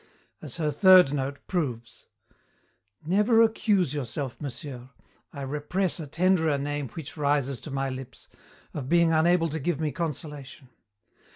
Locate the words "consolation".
9.91-10.69